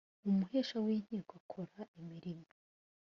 [0.29, 2.49] umuhesha w’inkiko akora imirimo